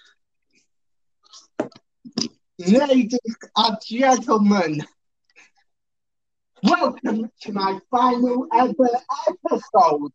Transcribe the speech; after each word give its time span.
Ladies 2.59 3.17
and 3.55 3.77
gentlemen, 3.87 4.85
welcome 6.61 7.31
to 7.41 7.53
my 7.53 7.79
final 7.89 8.47
ever 8.53 8.89
episode 9.29 10.11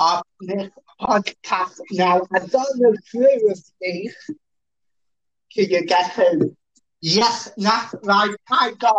of 0.00 0.22
this 0.40 0.70
podcast. 1.00 1.78
Now, 1.92 2.22
I 2.34 2.38
don't 2.40 2.78
know 2.78 2.94
three 3.10 3.48
of 3.48 3.60
Can 5.54 5.70
you 5.70 5.84
guess 5.86 6.14
who? 6.16 6.54
Yes, 7.00 7.50
that's 7.56 7.94
right. 8.04 8.34
I 8.50 8.72
got 8.78 8.96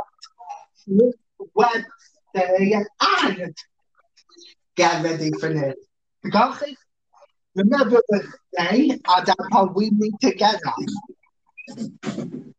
Luke 0.87 1.15
Webster 1.53 1.85
and 2.35 3.55
get 4.75 5.03
ready 5.03 5.31
for 5.39 5.53
this. 5.53 5.75
Because 6.23 6.63
remember 7.55 7.99
the 8.09 8.23
day 8.57 8.89
and 8.91 9.25
that's 9.25 9.31
how 9.51 9.65
we 9.75 9.89
meet 9.91 10.13
together. 10.21 10.59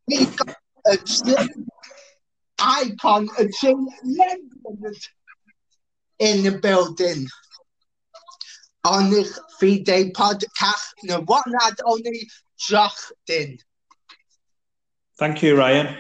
We 0.09 0.25
got 0.27 0.57
a 0.87 0.97
gym 0.99 1.67
icon, 2.59 3.29
a 3.39 3.47
gym 3.47 3.89
legend 4.05 4.97
in 6.19 6.43
the 6.45 6.59
building 6.59 7.27
on 8.85 9.11
this 9.11 9.39
three 9.59 9.81
day 9.83 10.11
podcast. 10.11 10.93
The 11.03 11.21
one 11.21 11.43
and 11.47 11.77
only 11.85 12.29
Justin. 12.59 13.59
Thank 15.19 15.43
you, 15.43 15.57
Ryan. 15.57 15.97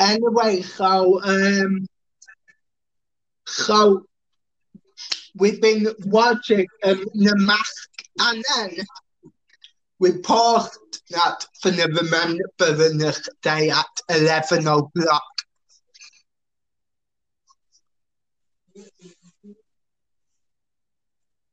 Anyway, 0.00 0.62
so 0.62 1.20
um, 1.22 1.86
so 3.46 4.06
we've 5.36 5.60
been 5.60 5.88
watching 6.04 6.66
um, 6.84 7.04
the 7.14 7.34
mask, 7.36 7.88
and 8.20 8.44
then 8.56 8.84
we 9.98 10.18
paused 10.18 10.78
that 11.10 11.46
for 11.60 11.70
the 11.70 11.88
remembrance 11.88 13.28
day 13.42 13.70
at 13.70 13.86
eleven 14.08 14.66
o'clock. 14.68 15.22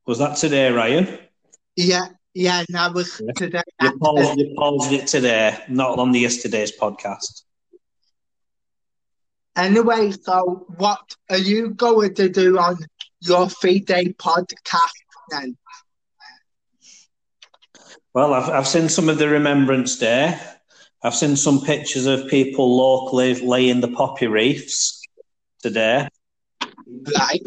Was 0.06 0.20
that 0.20 0.36
today, 0.36 0.72
Ryan? 0.72 1.18
Yeah, 1.76 2.08
yeah, 2.34 2.60
and 2.60 2.68
that 2.72 2.94
was 2.94 3.22
Yeah. 3.24 3.34
today. 3.34 3.64
You 3.82 3.98
paused, 4.00 4.40
you 4.40 4.54
paused 4.58 4.92
it 4.92 5.08
today, 5.08 5.58
not 5.70 6.00
on 6.00 6.12
the 6.12 6.20
yesterday's 6.20 6.72
podcast. 6.78 7.44
Anyway, 9.56 10.12
so 10.12 10.66
what 10.78 11.16
are 11.30 11.38
you 11.38 11.72
going 11.72 12.14
to 12.16 12.30
do 12.30 12.58
on 12.58 12.78
your 13.22 13.50
three 13.50 13.80
day 13.80 14.14
podcast 14.14 14.94
then? 15.30 15.58
Well, 18.14 18.34
I've, 18.34 18.50
I've 18.50 18.68
seen 18.68 18.90
some 18.90 19.10
of 19.10 19.18
the 19.18 19.28
Remembrance 19.28 19.98
Day. 19.98 20.38
I've 21.04 21.16
seen 21.16 21.36
some 21.36 21.62
pictures 21.62 22.06
of 22.06 22.28
people 22.28 22.76
locally 22.76 23.36
laying 23.36 23.82
the 23.82 23.88
poppy 23.88 24.28
reefs 24.28 25.02
today. 25.62 26.08
Right. 27.18 27.42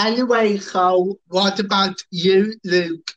Anyway, 0.00 0.58
so 0.58 1.18
what 1.28 1.60
about 1.60 1.96
you, 2.10 2.54
Luke? 2.64 3.12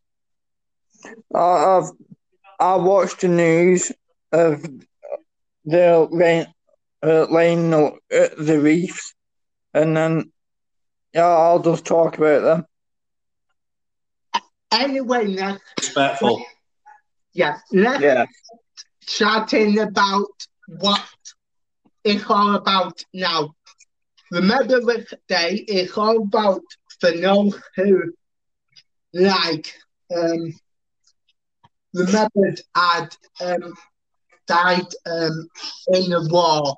I, 1.36 1.40
I've 1.80 1.92
I 2.60 2.76
watched 2.76 3.22
the 3.22 3.30
news 3.30 3.92
of 4.32 4.64
the 5.66 6.08
rain, 6.12 6.48
uh, 7.04 7.26
laying 7.30 7.72
the, 7.72 7.86
uh, 8.14 8.30
the 8.38 8.60
reefs, 8.60 9.14
and 9.74 9.96
then 9.98 10.32
yeah, 11.14 11.28
I'll 11.28 11.62
just 11.62 11.86
talk 11.86 12.18
about 12.18 12.42
them. 12.44 12.66
Anyway, 14.72 15.28
let's, 15.28 15.64
Respectful. 15.82 16.46
yeah, 17.34 17.58
let's 17.72 18.04
Yeah, 18.04 18.26
chatting 19.08 19.80
about 19.80 20.28
what 20.68 21.04
it's 22.04 22.30
all 22.30 22.56
about 22.56 23.04
now. 23.14 23.56
Remember 24.34 24.82
this 24.82 25.14
day, 25.28 25.64
it's 25.68 25.96
all 25.96 26.24
about 26.24 26.64
for 27.00 27.12
those 27.12 27.62
who 27.76 28.14
like 29.14 29.72
um 30.16 30.52
remembered 31.94 32.60
had 32.76 33.16
um 33.42 33.76
died 34.48 34.90
um 35.06 35.48
in 35.94 36.10
the 36.10 36.28
war. 36.32 36.76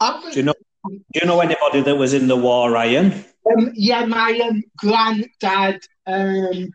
Do 0.00 0.38
you 0.38 0.42
know? 0.44 0.54
Do 0.88 1.00
you 1.20 1.26
know 1.26 1.40
anybody 1.40 1.80
that 1.82 1.96
was 1.96 2.14
in 2.14 2.28
the 2.28 2.36
war, 2.36 2.70
Ryan? 2.70 3.24
Um, 3.50 3.72
yeah, 3.74 4.04
my 4.04 4.38
um, 4.44 4.62
granddad, 4.76 5.80
um, 6.06 6.68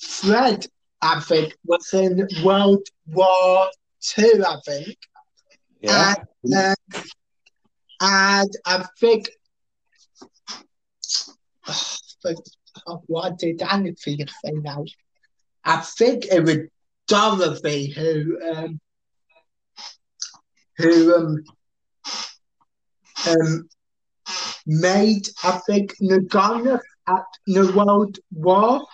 Fred, 0.00 0.66
I 1.00 1.20
think, 1.20 1.56
was 1.64 1.92
in 1.92 2.26
World 2.42 2.86
War 3.06 3.68
Two, 4.00 4.44
I 4.46 4.56
think. 4.64 4.96
Yeah. 5.80 6.14
And, 6.44 6.54
um, 6.54 7.02
and 8.00 8.50
I 8.64 8.84
think, 9.00 9.28
oh, 12.86 13.02
what 13.06 13.38
did 13.38 13.62
anything 13.62 14.18
say 14.18 14.52
now? 14.52 14.84
I 15.64 15.78
think 15.78 16.26
it 16.26 16.44
was 16.44 16.58
Dorothy 17.06 17.90
who, 17.90 18.38
um, 18.52 18.80
who, 20.76 21.14
um, 21.14 21.44
um, 23.28 23.68
made, 24.66 25.28
I 25.42 25.60
think, 25.66 25.96
Nagano 26.00 26.78
at 27.08 27.24
the 27.46 27.72
World 27.72 28.18
War. 28.32 28.86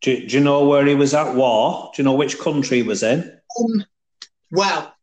Do, 0.00 0.26
do 0.26 0.38
you 0.38 0.44
know 0.44 0.66
where 0.66 0.86
he 0.86 0.94
was 0.94 1.14
at 1.14 1.34
war? 1.34 1.90
Do 1.94 2.02
you 2.02 2.04
know 2.04 2.14
which 2.14 2.38
country 2.38 2.78
he 2.78 2.82
was 2.82 3.02
in? 3.02 3.38
Um, 3.60 3.84
well, 4.52 4.94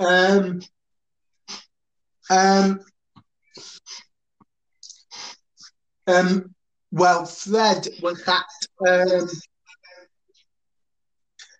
um, 0.00 0.60
um, 2.30 2.80
um, 6.06 6.54
well, 6.90 7.24
Fred 7.26 7.86
was 8.02 8.26
at, 8.26 8.88
um, 8.88 9.28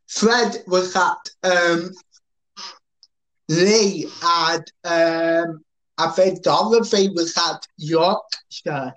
Fred 0.08 0.56
was 0.66 0.96
at, 0.96 1.30
um, 1.44 1.92
Lee 3.48 4.10
and, 4.22 4.72
um, 4.84 5.64
I 5.96 6.08
think 6.10 6.42
Dorothy 6.42 7.08
was 7.08 7.36
at 7.36 7.66
Yorkshire. 7.76 8.94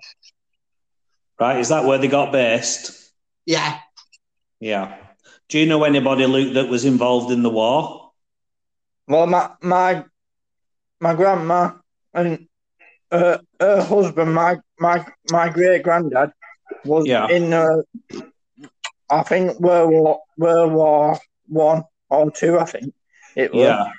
Right. 1.40 1.58
Is 1.58 1.70
that 1.70 1.84
where 1.84 1.98
they 1.98 2.08
got 2.08 2.32
based? 2.32 3.01
Yeah. 3.46 3.78
Yeah. 4.60 4.96
Do 5.48 5.58
you 5.58 5.66
know 5.66 5.84
anybody, 5.84 6.26
Luke, 6.26 6.54
that 6.54 6.68
was 6.68 6.84
involved 6.84 7.30
in 7.32 7.42
the 7.42 7.50
war? 7.50 8.10
well, 9.08 9.26
my 9.26 9.50
my 9.60 10.04
my 11.00 11.14
grandma 11.14 11.72
and 12.14 12.46
uh, 13.10 13.38
her 13.60 13.82
husband, 13.82 14.32
my 14.34 14.58
my 14.78 15.04
my 15.30 15.48
great 15.48 15.82
granddad, 15.82 16.32
was 16.84 17.06
Yeah. 17.06 17.28
in 17.28 17.52
uh, 17.52 17.82
I 19.10 19.22
think 19.24 19.58
World 19.60 19.90
War 19.92 20.20
World 20.38 20.72
War 20.72 21.18
One 21.48 21.82
or 22.08 22.30
Two. 22.30 22.58
I 22.58 22.64
think 22.64 22.94
it 23.36 23.52
was. 23.52 23.62
Yeah. 23.62 23.92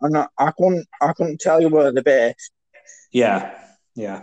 And 0.00 0.16
I, 0.16 0.26
I 0.38 0.50
couldn't 0.52 0.88
I 1.00 1.12
couldn't 1.12 1.40
tell 1.40 1.60
you 1.60 1.68
where 1.68 1.92
they're 1.92 2.02
based. 2.02 2.50
Yeah. 3.12 3.54
Yeah. 3.94 4.22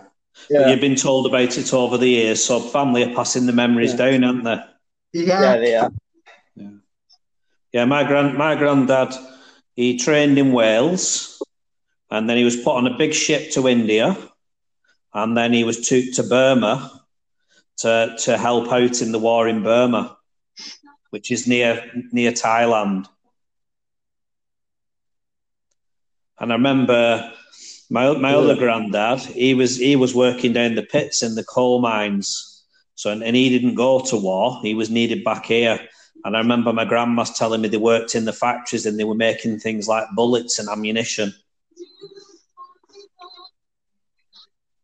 But 0.50 0.60
Yeah, 0.60 0.68
you've 0.70 0.82
been 0.82 0.96
told 0.96 1.26
about 1.26 1.58
it 1.58 1.74
over 1.74 1.98
the 1.98 2.08
years, 2.10 2.44
so 2.44 2.60
family 2.60 3.04
are 3.04 3.14
passing 3.16 3.46
the 3.46 3.54
memories 3.54 3.92
Yeah. 3.92 3.98
down, 4.12 4.24
aren't 4.24 4.44
they? 4.44 4.60
Yeah. 5.14 5.42
yeah, 5.42 5.58
they 5.58 5.76
are. 5.76 5.92
Yeah, 7.74 7.86
my 7.86 8.04
grand 8.04 8.38
my 8.38 8.56
granddad, 8.56 9.14
he 9.76 9.98
trained 9.98 10.38
in 10.38 10.52
Wales, 10.52 11.42
and 12.10 12.30
then 12.30 12.38
he 12.38 12.44
was 12.44 12.58
put 12.58 12.76
on 12.76 12.88
a 12.88 12.98
big 12.98 13.14
ship 13.14 13.52
to 13.52 13.68
India, 13.70 14.18
and 15.14 15.38
then 15.38 15.54
he 15.54 15.64
was 15.64 15.88
took 15.88 16.12
to 16.16 16.24
Burma 16.24 16.92
to 17.78 18.16
to 18.20 18.38
help 18.38 18.72
out 18.72 19.02
in 19.02 19.12
the 19.14 19.20
war 19.20 19.48
in 19.48 19.64
Burma, 19.64 20.18
which 21.12 21.32
is 21.32 21.48
near 21.48 21.90
near 22.12 22.32
Thailand. 22.32 23.08
And 26.40 26.52
I 26.52 26.56
remember 26.56 27.32
my 27.92 28.14
my 28.18 28.34
other 28.34 28.56
granddad, 28.56 29.20
he 29.20 29.54
was 29.54 29.78
he 29.78 29.96
was 29.98 30.16
working 30.16 30.54
down 30.54 30.76
the 30.76 30.84
pits 30.84 31.22
in 31.22 31.36
the 31.36 31.44
coal 31.44 31.82
mines. 31.82 32.64
So 32.96 33.12
and, 33.12 33.22
and 33.22 33.36
he 33.36 33.50
didn't 33.50 33.76
go 33.76 34.00
to 34.00 34.16
war. 34.18 34.60
He 34.62 34.74
was 34.74 34.90
needed 34.90 35.24
back 35.26 35.46
here. 35.46 35.80
And 36.24 36.38
I 36.38 36.40
remember 36.40 36.72
my 36.72 36.86
grandma's 36.86 37.38
telling 37.38 37.62
me 37.62 37.68
they 37.68 37.78
worked 37.78 38.16
in 38.16 38.26
the 38.26 38.34
factories 38.34 38.86
and 38.86 38.98
they 38.98 39.04
were 39.04 39.16
making 39.16 39.60
things 39.60 39.88
like 39.88 40.06
bullets 40.16 40.58
and 40.60 40.70
ammunition. 40.70 41.34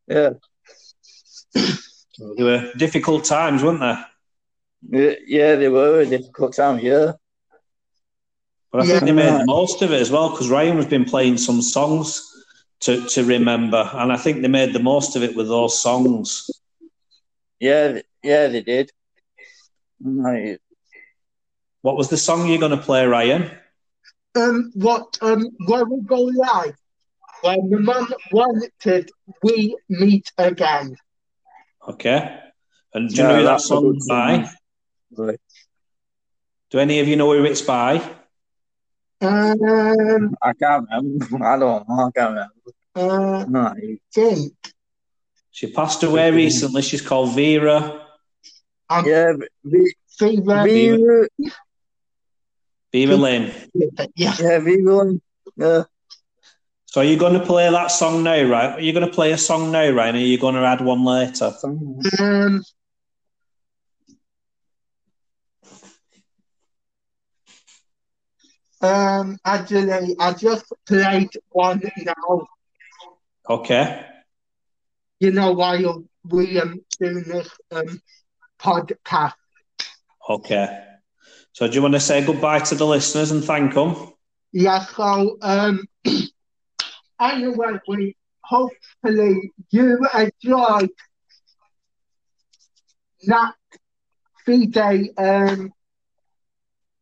Yeah. 0.08 0.32
They 2.36 2.44
were 2.44 2.72
difficult 2.76 3.26
times, 3.26 3.64
weren't 3.64 3.80
they? 3.80 3.96
Yeah, 4.90 5.16
yeah, 5.28 5.56
they 5.56 5.70
were 5.70 6.00
a 6.00 6.06
difficult 6.06 6.56
time, 6.56 6.80
yeah. 6.80 7.12
But 8.72 8.82
I 8.82 8.86
Yeah. 8.86 8.94
think 8.94 9.06
they 9.06 9.12
made 9.12 9.40
the 9.40 9.46
most 9.46 9.84
of 9.84 9.92
it 9.92 10.02
as 10.02 10.10
well 10.10 10.32
because 10.32 10.50
Ryan 10.50 10.78
has 10.78 10.88
been 10.88 11.06
playing 11.06 11.38
some 11.38 11.62
songs 11.62 12.37
to, 12.82 13.06
to 13.08 13.24
remember, 13.24 13.90
and 13.94 14.12
I 14.12 14.18
think 14.18 14.42
they 14.42 14.48
made 14.48 14.74
the 14.74 14.80
most 14.80 15.16
of 15.16 15.24
it 15.24 15.36
with 15.36 15.48
those 15.48 15.80
songs. 15.82 16.50
Yeah, 17.60 18.00
yeah, 18.24 18.48
they 18.48 18.62
did. 18.62 18.92
Right. 20.02 20.60
What 21.82 21.98
was 21.98 22.10
the 22.10 22.18
song 22.18 22.48
you're 22.48 22.60
going 22.60 22.72
to 22.78 22.78
play, 22.78 23.06
Ryan? 23.06 23.50
Um, 24.36 24.72
what 24.76 25.18
um, 25.22 25.50
where 25.68 25.86
we 25.86 26.02
go 26.02 26.22
live? 26.22 26.76
When 27.42 27.70
the 27.70 27.80
mum 27.80 28.14
wanted 28.32 29.10
we 29.44 29.76
meet 29.90 30.32
again. 30.38 30.96
Okay. 31.88 32.40
And 32.94 33.10
do 33.10 33.22
you 33.22 33.24
Yeah, 33.24 33.28
know 33.28 33.38
who 33.38 33.44
that 33.44 33.62
song 33.62 33.96
is 33.96 34.08
by? 34.08 34.44
song. 34.44 34.50
Right. 35.16 35.40
Do 36.72 36.80
any 36.80 37.00
of 37.00 37.08
you 37.08 37.16
know 37.16 37.32
who 37.34 37.44
it's 37.46 37.62
by? 37.62 38.02
Um, 39.22 40.36
I 40.42 40.54
can't 40.54 40.88
remember. 40.92 41.46
I 41.46 41.58
don't 41.58 41.90
know. 41.90 41.96
I 42.06 42.12
can't 42.16 42.30
remember. 42.32 42.52
uh, 42.96 43.46
remember. 43.46 43.60
Right. 43.60 44.02
think 44.14 44.54
She 45.52 45.72
passed 45.72 46.04
away 46.04 46.32
recently. 46.32 46.82
She's 46.84 47.02
called 47.02 47.34
Vera. 47.36 48.06
um, 48.90 49.06
Yeah, 49.06 49.34
V- 49.64 49.94
Fever. 50.18 50.64
Viva, 50.64 51.28
Vera 52.94 53.16
Lynn. 53.16 53.54
Yeah. 54.16 54.36
yeah, 54.40 54.60
Viva, 54.60 55.20
yeah. 55.58 55.84
So 56.86 57.02
are 57.02 57.04
you 57.04 57.18
going 57.18 57.34
to 57.40 57.46
play 57.46 57.70
that 57.70 57.88
song 57.92 58.24
now, 58.24 58.42
right? 58.44 58.74
Are 58.78 58.80
you 58.80 58.94
going 58.94 59.06
to 59.06 59.14
play 59.14 59.32
a 59.32 59.38
song 59.38 59.72
now, 59.72 59.90
Ryan? 59.90 60.16
Or 60.16 60.20
are 60.20 60.22
you 60.22 60.38
going 60.40 60.56
to 60.56 60.62
add 60.62 60.82
one 60.82 61.04
later? 61.04 61.54
Um, 61.64 62.64
um, 68.88 69.38
actually, 69.46 70.16
I 70.20 70.34
just 70.34 70.66
played 70.88 71.30
one 71.50 71.82
now. 72.06 72.48
Okay. 73.50 74.06
You 75.20 75.32
know, 75.32 75.52
while 75.54 76.04
we 76.30 76.60
um 76.60 76.82
doing 77.00 77.24
this 77.28 77.50
um 77.72 78.02
podcast. 78.60 79.34
Okay. 80.30 80.84
So 81.54 81.68
do 81.68 81.74
you 81.76 81.82
want 81.82 81.96
to 81.96 82.00
say 82.00 82.26
goodbye 82.26 82.60
to 82.60 82.76
the 82.76 82.86
listeners 82.86 83.32
and 83.32 83.44
thank 83.44 83.74
them? 83.74 83.96
Yeah, 84.52 84.80
so 84.86 85.38
um 85.42 85.86
anyway, 87.20 87.74
we 87.88 88.16
hopefully 88.44 89.52
you 89.72 90.00
enjoyed 90.14 90.90
that 93.28 93.54
Friday 94.46 95.12
um 95.18 95.72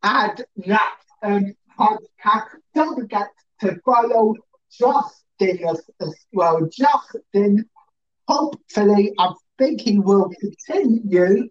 and 0.02 0.44
that 0.66 0.96
um 1.22 1.54
podcast. 1.78 2.48
Don't 2.74 2.98
forget 2.98 3.28
to 3.60 3.76
follow 3.84 4.34
Justin 4.70 5.68
as, 5.68 5.82
as 6.00 6.14
well. 6.32 6.68
Justin, 6.70 7.68
hopefully 8.28 9.12
I 9.18 9.32
think 9.58 9.80
he 9.82 9.98
will 9.98 10.30
continue 10.40 11.48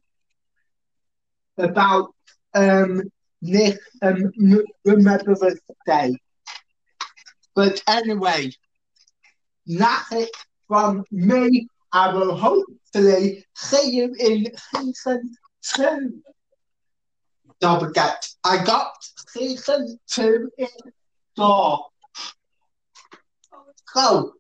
about 1.57 2.13
um 2.54 3.01
this 3.42 3.77
um 4.01 4.31
Remembrance 4.86 5.44
Day. 5.86 6.16
But 7.56 7.81
anyway, 7.88 8.51
that's 9.66 10.12
it 10.12 10.30
from 10.68 11.04
me. 11.12 11.68
I 11.94 12.13
will 12.13 12.36
hopefully 12.36 13.45
see 13.56 13.92
you 13.92 14.13
in 14.19 14.48
season 14.74 15.33
two. 15.63 16.21
Don't 17.60 17.98
I 18.44 18.63
got 18.63 18.92
season 19.30 20.00
two 20.07 20.52
in 20.57 20.68
store. 21.34 21.86
So, 23.94 24.34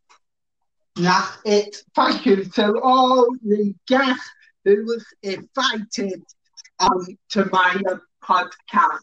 that's 0.95 1.37
it. 1.45 1.77
Thank 1.95 2.25
you 2.25 2.45
to 2.45 2.79
all 2.81 3.27
the 3.43 3.73
guests 3.87 4.29
who 4.63 4.83
was 4.85 5.05
invited 5.23 6.21
um, 6.79 7.05
to 7.29 7.49
my 7.51 7.81
podcast, 8.23 9.01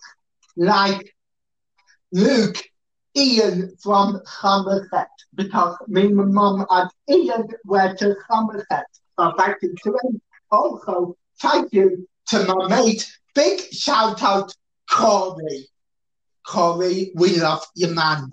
like 0.56 1.14
Luke, 2.12 2.58
Ian 3.16 3.76
from 3.82 4.20
Somerset, 4.40 5.08
because 5.34 5.76
me 5.88 6.06
and 6.06 6.16
my 6.16 6.24
mum 6.24 6.66
and 6.70 6.90
Ian 7.08 7.46
were 7.64 7.94
to 7.94 8.16
Somerset. 8.30 8.86
So 9.18 9.32
thank 9.38 9.56
you 9.62 9.74
to 9.84 9.90
him. 10.04 10.20
Also, 10.50 11.16
thank 11.40 11.72
you 11.72 12.08
to 12.28 12.44
my 12.44 12.68
mate. 12.68 13.06
Big 13.34 13.60
shout 13.72 14.22
out, 14.22 14.54
Corey. 14.90 15.66
Corey, 16.46 17.12
we 17.14 17.36
love 17.38 17.64
you, 17.74 17.88
man. 17.88 18.30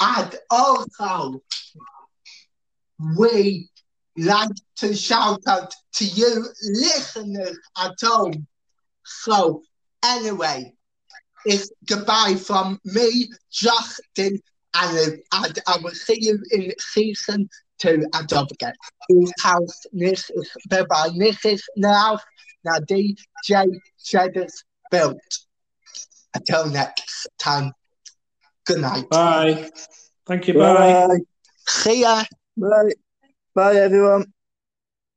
And 0.00 0.34
also, 0.50 1.42
we 3.16 3.68
like 4.16 4.50
to 4.76 4.94
shout 4.94 5.40
out 5.46 5.72
to 5.94 6.04
you 6.04 6.46
listeners 6.62 7.58
at 7.78 7.92
home. 8.02 8.46
So, 9.04 9.62
anyway, 10.04 10.72
it's 11.44 11.70
goodbye 11.86 12.34
from 12.34 12.80
me, 12.84 13.28
Justin, 13.52 14.40
and, 14.74 15.18
and 15.32 15.58
I 15.66 15.78
will 15.82 15.92
see 15.92 16.18
you 16.20 16.42
in 16.50 16.72
season 16.78 17.48
two. 17.78 18.04
And 18.12 18.28
don't 18.28 18.48
forget, 18.48 18.74
whose 19.08 19.32
house 19.40 19.82
this 19.92 20.30
is 20.30 20.50
by 20.68 21.08
this 21.16 21.44
is 21.44 21.62
now, 21.76 22.18
now 22.66 22.78
DJ 22.80 23.16
Cheddar's 24.04 24.64
built. 24.90 25.18
Until 26.34 26.68
next 26.68 27.28
time, 27.38 27.72
good 28.66 28.80
night. 28.80 29.08
Bye. 29.08 29.70
Thank 30.26 30.48
you. 30.48 30.54
Bye. 30.54 31.06
Bye. 31.06 31.18
See 31.66 32.02
ya. 32.02 32.24
Bye. 32.56 32.92
Bye, 33.54 33.76
everyone. 33.76 34.32